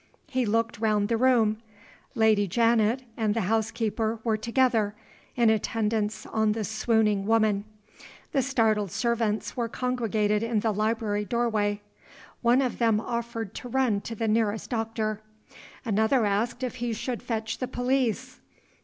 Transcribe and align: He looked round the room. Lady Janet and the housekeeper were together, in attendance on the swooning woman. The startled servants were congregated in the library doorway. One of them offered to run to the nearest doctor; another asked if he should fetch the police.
He 0.25 0.47
looked 0.47 0.79
round 0.79 1.09
the 1.09 1.15
room. 1.15 1.61
Lady 2.15 2.47
Janet 2.47 3.03
and 3.15 3.35
the 3.35 3.41
housekeeper 3.41 4.17
were 4.23 4.35
together, 4.35 4.95
in 5.35 5.51
attendance 5.51 6.25
on 6.25 6.53
the 6.53 6.63
swooning 6.63 7.27
woman. 7.27 7.65
The 8.31 8.41
startled 8.41 8.89
servants 8.89 9.55
were 9.55 9.69
congregated 9.69 10.41
in 10.41 10.61
the 10.61 10.71
library 10.73 11.23
doorway. 11.25 11.81
One 12.41 12.63
of 12.63 12.79
them 12.79 12.99
offered 12.99 13.53
to 13.53 13.69
run 13.69 14.01
to 14.01 14.15
the 14.15 14.27
nearest 14.27 14.71
doctor; 14.71 15.21
another 15.85 16.25
asked 16.25 16.63
if 16.63 16.77
he 16.77 16.93
should 16.93 17.21
fetch 17.21 17.59
the 17.59 17.67
police. 17.67 18.39